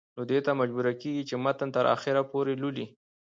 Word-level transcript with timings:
نو 0.15 0.21
دې 0.29 0.39
ته 0.45 0.51
مجبوره 0.61 0.91
کيږي 1.01 1.23
چې 1.29 1.35
متن 1.43 1.69
تر 1.75 1.85
اخره 1.95 2.21
پورې 2.31 2.53
لولي 2.61 2.85